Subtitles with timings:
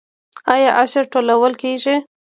[0.53, 1.95] آیا عشر ټولول کیږي؟